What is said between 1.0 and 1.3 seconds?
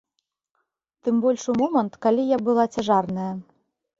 Тым